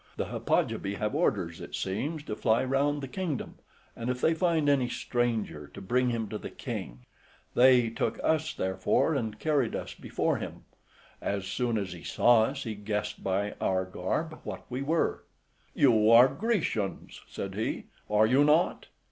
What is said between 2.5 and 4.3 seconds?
round the kingdom, and if